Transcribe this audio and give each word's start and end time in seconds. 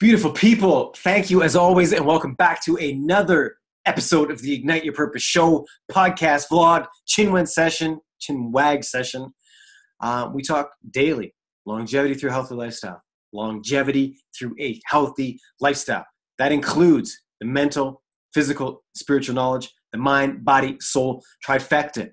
Beautiful 0.00 0.30
people, 0.30 0.94
thank 0.98 1.28
you 1.28 1.42
as 1.42 1.56
always, 1.56 1.92
and 1.92 2.06
welcome 2.06 2.34
back 2.34 2.62
to 2.62 2.76
another 2.76 3.56
episode 3.84 4.30
of 4.30 4.40
the 4.40 4.54
Ignite 4.54 4.84
Your 4.84 4.94
Purpose 4.94 5.24
Show 5.24 5.66
podcast 5.90 6.46
vlog, 6.52 6.86
Chinwen 7.08 7.48
session, 7.48 7.98
Chinwag 8.20 8.84
session. 8.84 9.34
Uh, 10.00 10.30
we 10.32 10.40
talk 10.40 10.70
daily 10.88 11.34
longevity 11.66 12.14
through 12.14 12.30
healthy 12.30 12.54
lifestyle, 12.54 13.02
longevity 13.32 14.16
through 14.38 14.54
a 14.60 14.80
healthy 14.86 15.40
lifestyle. 15.60 16.06
That 16.38 16.52
includes 16.52 17.18
the 17.40 17.48
mental, 17.48 18.00
physical, 18.32 18.84
spiritual 18.94 19.34
knowledge, 19.34 19.68
the 19.90 19.98
mind, 19.98 20.44
body, 20.44 20.76
soul 20.78 21.24
trifecta. 21.44 22.10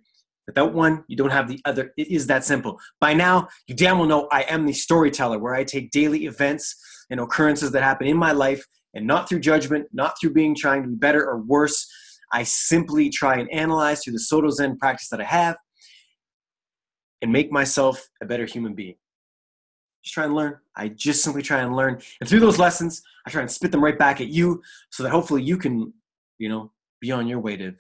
Without 0.48 0.74
one, 0.74 1.04
you 1.08 1.16
don't 1.16 1.30
have 1.30 1.48
the 1.48 1.60
other. 1.66 1.92
It 1.98 2.08
is 2.08 2.26
that 2.28 2.44
simple. 2.46 2.80
By 3.00 3.14
now, 3.14 3.48
you 3.68 3.76
damn 3.76 4.00
well 4.00 4.08
know 4.08 4.28
I 4.32 4.42
am 4.44 4.66
the 4.66 4.74
storyteller 4.74 5.38
where 5.38 5.54
I 5.54 5.64
take 5.64 5.92
daily 5.92 6.26
events 6.26 6.76
and 7.10 7.20
occurrences 7.20 7.72
that 7.72 7.84
happen 7.84 8.08
in 8.08 8.18
my 8.18 8.32
life 8.32 8.66
and 8.94 9.06
not 9.06 9.28
through 9.28 9.40
judgment, 9.40 9.88
not 9.94 10.16
through 10.20 10.34
being 10.34 10.56
trying 10.56 10.84
to 10.84 10.90
be 10.90 10.96
better 10.96 11.26
or 11.26 11.40
worse. 11.40 11.88
I 12.32 12.44
simply 12.44 13.10
try 13.10 13.38
and 13.38 13.52
analyze 13.52 14.04
through 14.04 14.14
the 14.14 14.20
Soto 14.20 14.50
Zen 14.50 14.78
practice 14.78 15.10
that 15.10 15.22
I 15.22 15.26
have 15.26 15.58
and 17.22 17.32
make 17.32 17.52
myself 17.52 18.08
a 18.22 18.26
better 18.26 18.46
human 18.46 18.74
being. 18.74 18.96
Just 20.04 20.14
try 20.14 20.26
and 20.26 20.36
learn. 20.36 20.58
I 20.76 20.90
just 20.90 21.24
simply 21.24 21.42
try 21.42 21.60
and 21.60 21.76
learn. 21.76 22.00
And 22.20 22.30
through 22.30 22.40
those 22.40 22.60
lessons, 22.60 23.02
I 23.26 23.32
try 23.32 23.42
and 23.42 23.52
spit 23.52 23.72
them 23.72 23.84
right 23.84 23.98
back 23.98 24.22
at 24.22 24.28
you 24.28 24.62
so 24.92 25.04
that 25.04 25.10
hopefully 25.10 25.42
you 25.42 25.58
can, 25.58 25.94
you 26.38 26.50
know, 26.50 26.72
be 27.02 27.12
on 27.12 27.28
your 27.28 27.40
way 27.40 27.58
to 27.58 27.74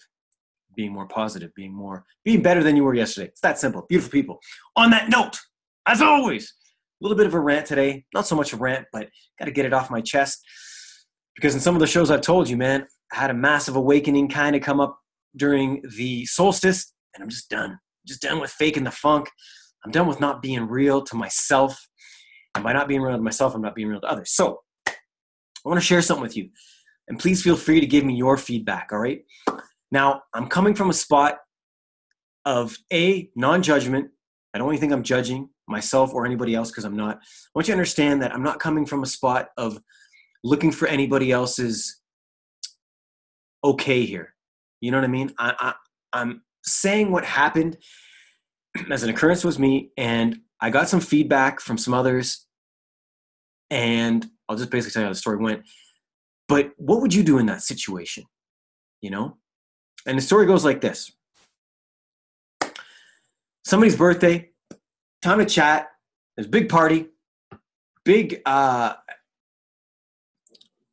being 0.75 0.91
more 0.91 1.07
positive, 1.07 1.53
being 1.55 1.73
more, 1.73 2.05
being 2.23 2.41
better 2.41 2.63
than 2.63 2.75
you 2.75 2.83
were 2.83 2.95
yesterday. 2.95 3.27
It's 3.27 3.41
that 3.41 3.59
simple. 3.59 3.85
Beautiful 3.87 4.11
people. 4.11 4.39
On 4.75 4.89
that 4.89 5.09
note, 5.09 5.37
as 5.87 6.01
always, 6.01 6.53
little 7.01 7.17
bit 7.17 7.27
of 7.27 7.33
a 7.33 7.39
rant 7.39 7.65
today. 7.65 8.05
Not 8.13 8.27
so 8.27 8.35
much 8.35 8.53
a 8.53 8.57
rant, 8.57 8.85
but 8.91 9.09
got 9.39 9.45
to 9.45 9.51
get 9.51 9.65
it 9.65 9.73
off 9.73 9.91
my 9.91 10.01
chest. 10.01 10.39
Because 11.35 11.53
in 11.53 11.59
some 11.59 11.75
of 11.75 11.81
the 11.81 11.87
shows 11.87 12.09
I've 12.09 12.21
told 12.21 12.47
you, 12.47 12.57
man, 12.57 12.87
I 13.11 13.17
had 13.17 13.29
a 13.29 13.33
massive 13.33 13.75
awakening 13.75 14.29
kind 14.29 14.55
of 14.55 14.61
come 14.61 14.79
up 14.79 14.97
during 15.35 15.81
the 15.97 16.25
solstice, 16.25 16.93
and 17.13 17.23
I'm 17.23 17.29
just 17.29 17.49
done. 17.49 17.77
just 18.07 18.21
done 18.21 18.39
with 18.39 18.51
faking 18.51 18.83
the 18.83 18.91
funk. 18.91 19.29
I'm 19.83 19.91
done 19.91 20.07
with 20.07 20.19
not 20.19 20.41
being 20.41 20.67
real 20.67 21.01
to 21.03 21.15
myself. 21.15 21.77
And 22.55 22.63
by 22.63 22.73
not 22.73 22.87
being 22.87 23.01
real 23.01 23.17
to 23.17 23.21
myself, 23.21 23.53
I'm 23.53 23.61
not 23.61 23.75
being 23.75 23.89
real 23.89 24.01
to 24.01 24.07
others. 24.07 24.31
So 24.31 24.61
I 24.87 24.93
want 25.69 25.79
to 25.79 25.85
share 25.85 26.01
something 26.01 26.23
with 26.23 26.37
you. 26.37 26.49
And 27.07 27.19
please 27.19 27.43
feel 27.43 27.57
free 27.57 27.79
to 27.79 27.85
give 27.85 28.03
me 28.03 28.15
your 28.15 28.37
feedback, 28.37 28.89
all 28.91 28.99
right? 28.99 29.21
Now, 29.91 30.23
I'm 30.33 30.47
coming 30.47 30.73
from 30.73 30.89
a 30.89 30.93
spot 30.93 31.37
of 32.45 32.77
A, 32.91 33.29
non 33.35 33.61
judgment. 33.61 34.09
I 34.53 34.57
don't 34.57 34.69
even 34.69 34.79
think 34.79 34.93
I'm 34.93 35.03
judging 35.03 35.49
myself 35.67 36.13
or 36.13 36.25
anybody 36.25 36.55
else 36.55 36.71
because 36.71 36.83
I'm 36.85 36.95
not. 36.95 37.17
I 37.17 37.49
want 37.53 37.67
you 37.67 37.73
to 37.73 37.77
understand 37.77 38.21
that 38.21 38.33
I'm 38.33 38.43
not 38.43 38.59
coming 38.59 38.85
from 38.85 39.03
a 39.03 39.07
spot 39.07 39.49
of 39.57 39.79
looking 40.43 40.71
for 40.71 40.87
anybody 40.87 41.31
else's 41.31 42.01
okay 43.63 44.05
here. 44.05 44.33
You 44.81 44.91
know 44.91 44.97
what 44.97 45.05
I 45.05 45.07
mean? 45.07 45.33
I, 45.39 45.53
I, 45.59 45.73
I'm 46.21 46.43
saying 46.63 47.11
what 47.11 47.25
happened 47.25 47.77
as 48.91 49.03
an 49.03 49.09
occurrence 49.09 49.43
was 49.43 49.57
me, 49.57 49.91
and 49.97 50.39
I 50.61 50.69
got 50.69 50.89
some 50.89 50.99
feedback 50.99 51.59
from 51.59 51.77
some 51.77 51.93
others, 51.93 52.45
and 53.69 54.25
I'll 54.47 54.57
just 54.57 54.69
basically 54.69 54.93
tell 54.93 55.01
you 55.01 55.07
how 55.07 55.13
the 55.13 55.17
story 55.17 55.37
went. 55.37 55.63
But 56.47 56.71
what 56.77 57.01
would 57.01 57.13
you 57.13 57.23
do 57.23 57.39
in 57.39 57.47
that 57.47 57.63
situation? 57.63 58.25
You 59.01 59.09
know? 59.09 59.37
And 60.05 60.17
the 60.17 60.21
story 60.21 60.45
goes 60.45 60.63
like 60.63 60.81
this 60.81 61.11
somebody's 63.65 63.95
birthday, 63.95 64.49
time 65.25 65.39
to 65.39 65.45
chat, 65.45 65.89
there's 66.35 66.47
big 66.47 66.69
party, 66.69 67.07
big 68.03 68.41
uh, 68.45 68.93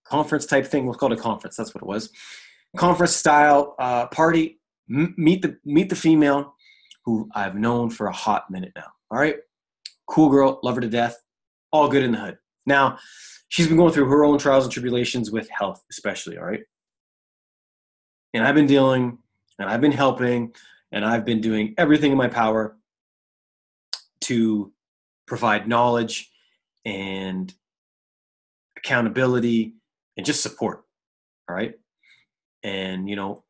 conference 0.04 0.46
type 0.46 0.66
thing. 0.66 0.86
We'll 0.86 0.94
call 0.94 1.12
it 1.12 1.18
a 1.18 1.22
conference. 1.22 1.56
That's 1.56 1.74
what 1.74 1.82
it 1.82 1.86
was. 1.86 2.10
Conference 2.76 3.14
style 3.14 3.76
uh, 3.78 4.06
party. 4.06 4.58
M- 4.90 5.14
meet 5.16 5.42
the 5.42 5.58
meet 5.64 5.88
the 5.90 5.96
female 5.96 6.54
who 7.04 7.28
I've 7.34 7.54
known 7.54 7.90
for 7.90 8.06
a 8.06 8.12
hot 8.12 8.50
minute 8.50 8.72
now. 8.74 8.86
All 9.10 9.18
right, 9.18 9.36
cool 10.06 10.30
girl, 10.30 10.58
love 10.62 10.76
her 10.76 10.80
to 10.80 10.88
death, 10.88 11.16
all 11.70 11.88
good 11.88 12.02
in 12.02 12.12
the 12.12 12.18
hood. 12.18 12.38
Now, 12.64 12.98
she's 13.48 13.68
been 13.68 13.76
going 13.76 13.92
through 13.92 14.06
her 14.06 14.24
own 14.24 14.38
trials 14.38 14.64
and 14.64 14.72
tribulations 14.72 15.30
with 15.30 15.48
health, 15.50 15.84
especially. 15.90 16.38
All 16.38 16.44
right, 16.44 16.62
and 18.32 18.44
I've 18.44 18.54
been 18.54 18.66
dealing 18.66 19.18
and 19.58 19.68
I've 19.68 19.80
been 19.80 19.92
helping 19.92 20.54
and 20.90 21.04
I've 21.04 21.24
been 21.24 21.40
doing 21.40 21.74
everything 21.76 22.12
in 22.12 22.18
my 22.18 22.28
power 22.28 22.76
to 24.22 24.72
provide 25.26 25.68
knowledge 25.68 26.30
and 26.84 27.52
accountability 28.76 29.74
and 30.16 30.26
just 30.26 30.42
support. 30.42 30.82
All 31.48 31.56
right. 31.56 31.74
And, 32.62 33.08
you 33.08 33.16
know, 33.16 33.44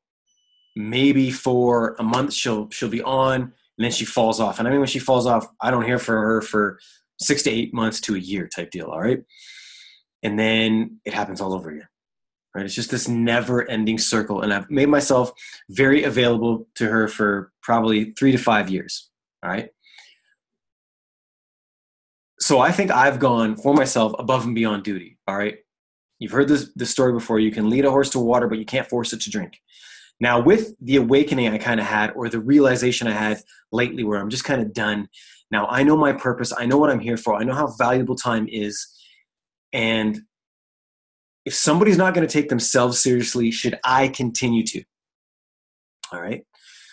maybe 0.75 1.31
for 1.31 1.97
a 1.99 2.03
month 2.03 2.33
she'll 2.33 2.71
she'll 2.71 2.89
be 2.89 3.03
on 3.03 3.41
and 3.43 3.53
then 3.79 3.91
she 3.91 4.05
falls 4.05 4.41
off. 4.41 4.59
And 4.59 4.67
I 4.67 4.71
mean 4.71 4.81
when 4.81 4.89
she 4.89 4.99
falls 4.99 5.27
off, 5.27 5.47
I 5.61 5.71
don't 5.71 5.85
hear 5.85 5.99
from 5.99 6.17
her 6.17 6.41
for 6.41 6.79
six 7.21 7.43
to 7.43 7.51
eight 7.51 7.75
months 7.75 8.01
to 8.03 8.15
a 8.15 8.19
year 8.19 8.49
type 8.49 8.71
deal. 8.71 8.87
All 8.87 9.01
right. 9.01 9.23
And 10.23 10.39
then 10.39 11.01
it 11.05 11.15
happens 11.15 11.41
all 11.41 11.53
over 11.53 11.71
again 11.71 11.89
right? 12.55 12.65
It's 12.65 12.75
just 12.75 12.91
this 12.91 13.09
never 13.09 13.69
ending 13.69 13.99
circle. 13.99 14.43
And 14.43 14.53
I've 14.53 14.71
made 14.71 14.89
myself 14.89 15.33
very 15.71 16.05
available 16.05 16.67
to 16.77 16.87
her 16.87 17.09
for 17.09 17.53
probably 17.63 18.13
three 18.13 18.33
to 18.33 18.39
five 18.39 18.71
years. 18.71 19.11
All 19.43 19.51
right. 19.51 19.71
So 22.53 22.61
I 22.61 22.71
think 22.71 22.91
I've 22.91 23.19
gone 23.19 23.57
for 23.57 23.73
myself 23.73 24.13
above 24.19 24.45
and 24.45 24.55
beyond 24.55 24.85
duty. 24.85 25.17
All 25.27 25.39
right. 25.39 25.57
You've 26.19 26.33
heard 26.33 26.49
this, 26.49 26.71
this 26.77 26.91
story 26.91 27.15
before. 27.15 27.39
You 27.39 27.51
can 27.51 27.71
lead 27.71 27.87
a 27.87 27.91
horse 27.91 28.11
to 28.11 28.19
water, 28.19 28.47
but 28.47 28.59
you 28.59 28.67
can't 28.67 28.87
force 28.87 29.15
it 29.15 29.23
to 29.23 29.31
drink. 29.31 29.59
Now, 30.21 30.39
with 30.39 30.75
the 30.79 30.97
awakening 30.97 31.49
I 31.49 31.57
kind 31.57 31.81
of 31.81 31.87
had, 31.87 32.11
or 32.11 32.29
the 32.29 32.41
realization 32.41 33.07
I 33.07 33.13
had 33.13 33.41
lately, 33.73 34.05
where 34.05 34.21
I'm 34.21 34.29
just 34.29 34.45
kind 34.45 34.61
of 34.61 34.75
done. 34.75 35.09
Now, 35.51 35.67
I 35.67 35.83
know 35.83 35.97
my 35.97 36.13
purpose. 36.13 36.53
I 36.55 36.67
know 36.67 36.77
what 36.77 36.91
I'm 36.91 37.01
here 37.01 37.17
for. 37.17 37.37
I 37.37 37.45
know 37.45 37.55
how 37.55 37.69
valuable 37.79 38.17
time 38.17 38.47
is. 38.51 38.87
And 39.73 40.21
if 41.47 41.55
somebody's 41.55 41.97
not 41.97 42.13
going 42.13 42.29
to 42.29 42.31
take 42.31 42.51
themselves 42.51 43.01
seriously, 43.01 43.51
should 43.51 43.79
I 43.83 44.09
continue 44.09 44.67
to? 44.67 44.85
All 46.13 46.21
right. 46.21 46.45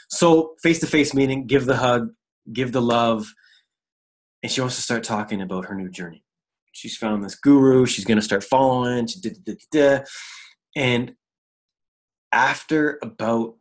So 0.08 0.56
face 0.64 0.80
to 0.80 0.88
face 0.88 1.14
meeting, 1.14 1.48
give 1.48 1.66
the 1.66 1.76
hug, 1.76 2.12
give 2.54 2.72
the 2.72 2.82
love, 2.82 3.34
and 4.42 4.52
she 4.52 4.62
wants 4.62 4.76
to 4.76 4.82
start 4.82 5.04
talking 5.04 5.42
about 5.42 5.66
her 5.66 5.76
new 5.76 5.90
journey. 5.90 6.24
She's 6.72 6.96
found 6.96 7.24
this 7.24 7.36
guru. 7.36 7.86
She's 7.86 8.06
going 8.06 8.18
to 8.18 8.24
start 8.24 8.44
following. 8.44 9.08
She 9.08 9.20
did, 9.20 9.44
did, 9.44 9.62
did, 9.72 10.08
and 10.76 11.16
after 12.32 13.00
about 13.02 13.56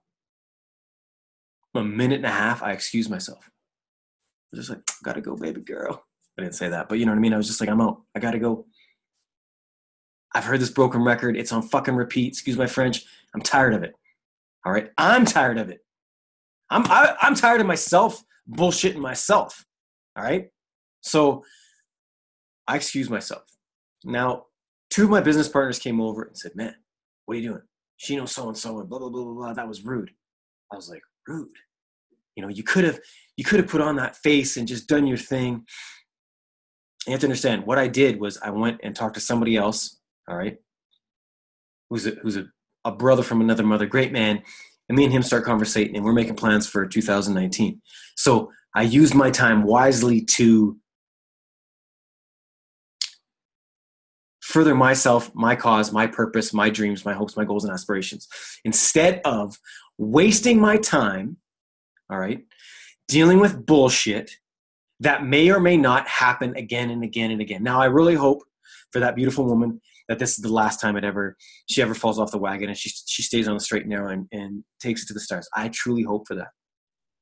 a 1.75 1.83
minute 1.83 2.16
and 2.16 2.27
a 2.27 2.31
half, 2.31 2.62
I 2.62 2.72
excused 2.72 3.11
myself. 3.11 3.44
I 3.47 4.56
was 4.56 4.66
just 4.66 4.71
like, 4.71 4.81
gotta 5.03 5.21
go, 5.21 5.37
baby 5.37 5.61
girl. 5.61 6.05
I 6.39 6.43
didn't 6.43 6.55
say 6.55 6.69
that, 6.69 6.89
but 6.89 6.99
you 6.99 7.06
know 7.06 7.12
what 7.12 7.19
I 7.19 7.21
mean? 7.21 7.34
I 7.34 7.37
was 7.37 7.47
just 7.47 7.60
like, 7.60 7.71
I'm 7.71 7.81
out. 7.81 8.03
I 8.15 8.21
gotta 8.21 8.39
go. 8.39 8.66
I've 10.34 10.45
heard 10.45 10.60
this 10.60 10.71
broken 10.71 11.03
record. 11.03 11.37
It's 11.37 11.53
on 11.53 11.62
fucking 11.62 11.95
repeat. 11.95 12.28
Excuse 12.28 12.56
my 12.56 12.66
French. 12.66 13.05
I'm 13.34 13.41
tired 13.41 13.75
of 13.75 13.83
it. 13.83 13.95
All 14.65 14.72
right. 14.72 14.91
I'm 14.99 15.25
tired 15.25 15.59
of 15.59 15.71
it. 15.71 15.81
I'm 16.71 16.84
I, 16.87 17.09
am 17.09 17.16
i 17.22 17.27
am 17.27 17.34
tired 17.34 17.60
of 17.60 17.66
myself 17.66 18.22
bullshitting 18.50 18.99
myself. 18.99 19.65
All 20.16 20.25
right. 20.25 20.50
So 21.08 21.44
I 22.66 22.76
excuse 22.76 23.10
myself. 23.10 23.44
Now, 24.04 24.46
two 24.91 25.04
of 25.04 25.10
my 25.10 25.20
business 25.20 25.48
partners 25.48 25.78
came 25.78 26.00
over 26.00 26.22
and 26.24 26.36
said, 26.36 26.54
"Man, 26.54 26.74
what 27.24 27.36
are 27.36 27.41
you 27.41 27.48
doing? 27.48 27.62
She 27.96 28.16
knows 28.16 28.32
so 28.32 28.48
and 28.48 28.56
so 28.56 28.78
and 28.78 28.88
blah 28.88 28.98
blah 28.98 29.08
blah 29.08 29.24
blah 29.24 29.34
blah." 29.34 29.52
That 29.54 29.68
was 29.68 29.84
rude. 29.84 30.10
I 30.72 30.76
was 30.76 30.88
like, 30.88 31.02
rude. 31.26 31.48
You 32.36 32.42
know, 32.42 32.48
you 32.48 32.62
could 32.62 32.84
have 32.84 33.00
you 33.36 33.44
could 33.44 33.58
have 33.58 33.68
put 33.68 33.80
on 33.80 33.97
that 33.97 34.16
face 34.16 34.56
and 34.56 34.68
just 34.68 34.88
done 34.88 35.06
your 35.06 35.18
thing. 35.18 35.64
You 37.06 37.12
have 37.12 37.20
to 37.20 37.26
understand 37.26 37.66
what 37.66 37.78
I 37.78 37.88
did 37.88 38.20
was 38.20 38.38
I 38.38 38.50
went 38.50 38.80
and 38.82 38.94
talked 38.94 39.14
to 39.14 39.20
somebody 39.20 39.56
else 39.56 39.98
all 40.28 40.36
right, 40.36 40.56
who's 41.88 42.06
a, 42.06 42.10
who's 42.22 42.36
a, 42.36 42.44
a 42.84 42.92
brother 42.92 43.22
from 43.22 43.41
another 43.41 43.65
mother, 43.65 43.86
great 43.86 44.12
man. 44.12 44.42
And 44.88 44.97
me 44.97 45.04
and 45.04 45.12
him 45.12 45.22
start 45.22 45.44
conversating, 45.44 45.97
and 45.97 46.04
we're 46.04 46.12
making 46.12 46.36
plans 46.36 46.66
for 46.66 46.86
2019. 46.86 47.80
So 48.16 48.50
I 48.74 48.83
used 48.83 49.15
my 49.15 49.30
time 49.30 49.65
wisely 49.65 50.22
to 50.36 50.78
further 54.48 54.74
myself, 54.74 55.30
my 55.34 55.54
cause, 55.54 55.92
my 55.92 56.06
purpose, 56.06 56.54
my 56.54 56.71
dreams, 56.71 57.04
my 57.04 57.12
hopes, 57.12 57.36
my 57.36 57.45
goals, 57.45 57.65
and 57.65 57.72
aspirations. 57.72 58.27
Instead 58.65 59.21
of 59.27 59.59
wasting 59.98 60.59
my 60.59 60.78
time, 60.78 61.36
all 62.10 62.18
right, 62.18 62.41
dealing 63.09 63.41
with 63.41 63.66
bullshit 63.66 64.30
that 65.00 65.22
may 65.24 65.50
or 65.50 65.60
may 65.60 65.77
not 65.77 66.09
happen 66.09 66.56
again 66.56 66.89
and 66.89 67.04
again 67.04 67.30
and 67.30 67.42
again. 67.42 67.62
Now, 67.62 67.78
I 67.78 67.84
really 67.84 68.15
hope 68.15 68.42
for 68.91 69.00
that 69.00 69.15
beautiful 69.15 69.45
woman 69.45 69.83
that 70.09 70.18
this 70.18 70.30
is 70.30 70.39
the 70.39 70.53
last 70.53 70.80
time 70.80 70.97
it 70.97 71.04
ever 71.04 71.36
she 71.68 71.83
ever 71.83 71.95
falls 71.95 72.18
off 72.18 72.30
the 72.30 72.39
wagon 72.39 72.71
and 72.71 72.78
she 72.78 72.89
she 72.89 73.22
stays 73.22 73.48
on 73.48 73.54
the 73.54 73.60
straight 73.60 73.83
and 73.83 73.91
narrow 73.91 74.10
and, 74.10 74.27
and 74.33 74.65
takes 74.80 75.03
it 75.03 75.09
to 75.09 75.15
the 75.15 75.21
stars. 75.21 75.47
I 75.54 75.68
truly 75.68 76.04
hope 76.04 76.27
for 76.27 76.34
that. 76.36 76.48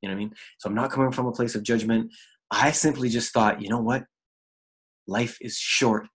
You 0.00 0.08
know 0.08 0.14
what 0.14 0.20
I 0.20 0.24
mean? 0.24 0.34
So 0.58 0.68
I'm 0.68 0.76
not 0.76 0.92
coming 0.92 1.10
from 1.10 1.26
a 1.26 1.32
place 1.32 1.56
of 1.56 1.64
judgment. 1.64 2.12
I 2.52 2.70
simply 2.70 3.08
just 3.08 3.32
thought, 3.32 3.60
you 3.60 3.68
know 3.68 3.80
what? 3.80 4.04
Life 5.08 5.38
is 5.40 5.58
short. 5.58 6.06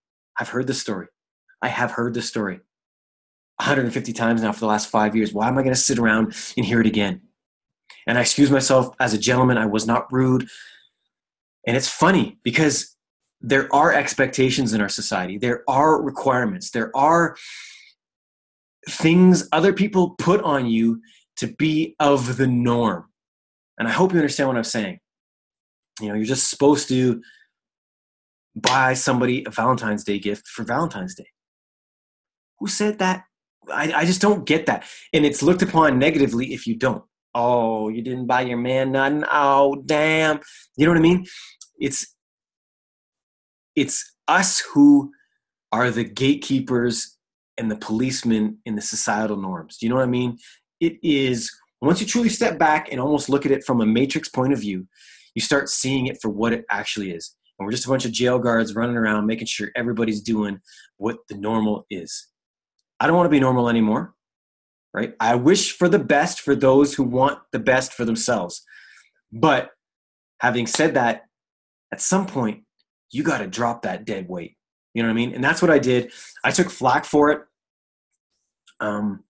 I've 0.41 0.49
heard 0.49 0.65
the 0.65 0.73
story. 0.73 1.05
I 1.61 1.67
have 1.67 1.91
heard 1.91 2.15
this 2.15 2.27
story 2.27 2.55
150 3.57 4.11
times 4.11 4.41
now 4.41 4.51
for 4.51 4.61
the 4.61 4.65
last 4.65 4.89
five 4.89 5.15
years. 5.15 5.31
Why 5.31 5.47
am 5.47 5.55
I 5.59 5.61
going 5.61 5.75
to 5.75 5.79
sit 5.79 5.99
around 5.99 6.35
and 6.57 6.65
hear 6.65 6.81
it 6.81 6.87
again? 6.87 7.21
And 8.07 8.17
I 8.17 8.21
excuse 8.21 8.49
myself 8.49 8.95
as 8.99 9.13
a 9.13 9.19
gentleman. 9.19 9.59
I 9.59 9.67
was 9.67 9.85
not 9.85 10.11
rude. 10.11 10.49
And 11.67 11.77
it's 11.77 11.87
funny 11.87 12.39
because 12.41 12.95
there 13.39 13.69
are 13.71 13.93
expectations 13.93 14.73
in 14.73 14.81
our 14.81 14.89
society, 14.89 15.37
there 15.37 15.63
are 15.67 16.01
requirements, 16.01 16.71
there 16.71 16.89
are 16.95 17.37
things 18.89 19.47
other 19.51 19.73
people 19.73 20.15
put 20.17 20.41
on 20.41 20.65
you 20.65 21.01
to 21.35 21.53
be 21.53 21.95
of 21.99 22.37
the 22.37 22.47
norm. 22.47 23.05
And 23.77 23.87
I 23.87 23.91
hope 23.91 24.11
you 24.11 24.17
understand 24.17 24.49
what 24.49 24.57
I'm 24.57 24.63
saying. 24.63 24.99
You 25.99 26.09
know, 26.09 26.15
you're 26.15 26.25
just 26.25 26.49
supposed 26.49 26.87
to 26.89 27.21
buy 28.55 28.93
somebody 28.93 29.45
a 29.45 29.49
Valentine's 29.49 30.03
Day 30.03 30.19
gift 30.19 30.47
for 30.47 30.63
Valentine's 30.63 31.15
Day. 31.15 31.27
Who 32.59 32.67
said 32.67 32.99
that? 32.99 33.23
I, 33.71 33.91
I 33.93 34.05
just 34.05 34.21
don't 34.21 34.45
get 34.45 34.65
that. 34.65 34.85
And 35.13 35.25
it's 35.25 35.43
looked 35.43 35.61
upon 35.61 35.99
negatively 35.99 36.53
if 36.53 36.67
you 36.67 36.75
don't. 36.75 37.03
Oh, 37.33 37.89
you 37.89 38.01
didn't 38.01 38.27
buy 38.27 38.41
your 38.41 38.57
man 38.57 38.91
nothing. 38.91 39.23
Oh, 39.31 39.81
damn. 39.85 40.39
You 40.75 40.85
know 40.85 40.91
what 40.91 40.97
I 40.97 41.01
mean? 41.01 41.25
It's 41.79 42.15
it's 43.75 44.15
us 44.27 44.59
who 44.73 45.11
are 45.71 45.89
the 45.89 46.03
gatekeepers 46.03 47.17
and 47.57 47.71
the 47.71 47.77
policemen 47.77 48.57
in 48.65 48.75
the 48.75 48.81
societal 48.81 49.37
norms. 49.37 49.77
Do 49.77 49.85
you 49.85 49.89
know 49.89 49.95
what 49.95 50.03
I 50.03 50.07
mean? 50.07 50.37
It 50.81 50.97
is 51.01 51.51
once 51.81 52.01
you 52.01 52.07
truly 52.07 52.29
step 52.29 52.59
back 52.59 52.91
and 52.91 52.99
almost 52.99 53.29
look 53.29 53.45
at 53.45 53.51
it 53.51 53.63
from 53.63 53.81
a 53.81 53.85
matrix 53.85 54.29
point 54.29 54.53
of 54.53 54.59
view, 54.59 54.87
you 55.33 55.41
start 55.41 55.69
seeing 55.69 56.07
it 56.07 56.17
for 56.21 56.29
what 56.29 56.53
it 56.53 56.65
actually 56.69 57.11
is. 57.11 57.35
And 57.61 57.67
we're 57.67 57.71
just 57.71 57.85
a 57.85 57.89
bunch 57.89 58.05
of 58.05 58.11
jail 58.11 58.39
guards 58.39 58.73
running 58.73 58.97
around 58.97 59.27
making 59.27 59.45
sure 59.45 59.69
everybody's 59.75 60.21
doing 60.21 60.59
what 60.97 61.19
the 61.29 61.37
normal 61.37 61.85
is. 61.91 62.27
I 62.99 63.05
don't 63.05 63.15
want 63.15 63.27
to 63.27 63.31
be 63.31 63.39
normal 63.39 63.69
anymore, 63.69 64.15
right? 64.95 65.13
I 65.19 65.35
wish 65.35 65.71
for 65.71 65.87
the 65.87 65.99
best 65.99 66.41
for 66.41 66.55
those 66.55 66.95
who 66.95 67.03
want 67.03 67.37
the 67.51 67.59
best 67.59 67.93
for 67.93 68.03
themselves. 68.03 68.63
But 69.31 69.69
having 70.39 70.65
said 70.65 70.95
that, 70.95 71.25
at 71.93 72.01
some 72.01 72.25
point, 72.25 72.63
you 73.11 73.21
got 73.21 73.39
to 73.39 73.47
drop 73.47 73.83
that 73.83 74.05
dead 74.05 74.27
weight. 74.27 74.57
You 74.95 75.03
know 75.03 75.09
what 75.09 75.13
I 75.13 75.15
mean? 75.17 75.35
And 75.35 75.43
that's 75.43 75.61
what 75.61 75.69
I 75.69 75.77
did. 75.77 76.11
I 76.43 76.49
took 76.49 76.71
flack 76.71 77.05
for 77.05 77.31
it. 77.31 77.41
Um, 78.79 79.23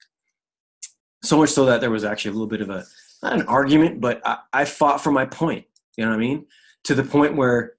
so 1.22 1.38
much 1.38 1.50
so 1.50 1.66
that 1.66 1.82
there 1.82 1.92
was 1.92 2.06
actually 2.06 2.30
a 2.30 2.34
little 2.36 2.48
bit 2.48 2.62
of 2.62 2.70
a, 2.70 2.86
not 3.22 3.34
an 3.34 3.42
argument, 3.44 4.00
but 4.00 4.22
I, 4.26 4.38
I 4.54 4.66
fought 4.66 5.04
for 5.04 5.12
my 5.12 5.26
point. 5.26 5.66
You 5.98 6.06
know 6.06 6.12
what 6.12 6.16
I 6.16 6.20
mean? 6.20 6.46
To 6.86 6.96
the 6.96 7.04
point 7.04 7.36
where 7.36 7.74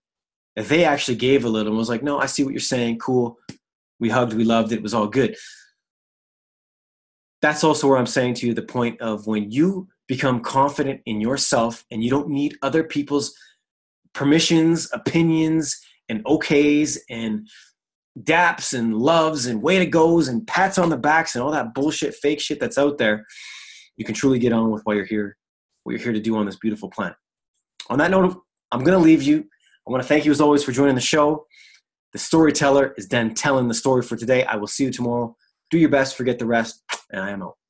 they 0.57 0.85
actually 0.85 1.17
gave 1.17 1.45
a 1.45 1.49
little 1.49 1.73
and 1.73 1.79
was 1.79 1.89
like, 1.89 2.03
no, 2.03 2.19
I 2.19 2.27
see 2.27 2.45
what 2.45 2.53
you're 2.53 2.61
saying. 2.61 2.99
Cool. 2.99 3.39
We 3.99 4.11
hugged, 4.11 4.35
we 4.35 4.45
loved 4.45 4.73
it. 4.73 4.77
It 4.77 4.83
was 4.83 4.95
all 4.95 5.07
good 5.07 5.37
that's 7.43 7.65
also 7.65 7.89
where 7.89 7.99
I'm 7.99 8.07
saying 8.07 8.35
to 8.35 8.47
you 8.47 8.55
the 8.55 8.63
point 8.63 9.01
of 9.01 9.27
when 9.27 9.51
you 9.51 9.89
become 10.07 10.41
confident 10.41 11.01
in 11.05 11.21
yourself 11.21 11.85
and 11.91 12.03
you 12.03 12.09
don't 12.09 12.29
need 12.29 12.57
other 12.63 12.85
people's 12.85 13.35
permissions, 14.15 14.89
opinions, 14.93 15.79
and 16.09 16.25
okays 16.25 16.99
and 17.11 17.49
daps 18.21 18.79
and 18.79 18.97
loves 18.97 19.47
and 19.47 19.63
way 19.63 19.79
to 19.79 19.87
goes 19.87 20.29
and 20.29 20.47
pats 20.47 20.79
on 20.79 20.89
the 20.89 20.97
backs 20.97 21.35
and 21.35 21.43
all 21.43 21.51
that 21.51 21.75
bullshit, 21.75 22.15
fake 22.15 22.41
shit 22.41 22.61
that's 22.61 22.79
out 22.79 22.99
there, 22.99 23.27
you 23.97 24.05
can 24.05 24.15
truly 24.15 24.39
get 24.39 24.53
on 24.53 24.71
with 24.71 24.83
what 24.85 24.97
you're 24.97 25.05
here, 25.05 25.37
what 25.83 25.93
you're 25.93 26.03
here 26.03 26.13
to 26.13 26.21
do 26.21 26.37
on 26.37 26.47
this 26.47 26.57
beautiful 26.57 26.91
planet. 26.91 27.17
On 27.91 27.99
that 27.99 28.11
note, 28.11 28.41
I'm 28.71 28.85
going 28.85 28.97
to 28.97 29.05
leave 29.05 29.23
you. 29.23 29.47
I 29.87 29.91
want 29.91 30.03
to 30.03 30.09
thank 30.09 30.25
you 30.25 30.31
as 30.31 30.41
always 30.41 30.63
for 30.63 30.73
joining 30.73 30.95
the 30.95 31.01
show. 31.01 31.47
The 32.13 32.19
storyteller 32.19 32.95
is 32.97 33.09
then 33.09 33.35
telling 33.35 33.69
the 33.69 33.75
story 33.75 34.03
for 34.03 34.17
today. 34.17 34.45
I 34.45 34.57
will 34.57 34.67
see 34.67 34.85
you 34.85 34.93
tomorrow. 34.93 35.37
Do 35.71 35.79
your 35.79 35.89
best, 35.89 36.17
forget 36.17 36.39
the 36.39 36.47
rest, 36.47 36.83
and 37.11 37.23
I 37.23 37.31
am 37.31 37.43
out. 37.43 37.57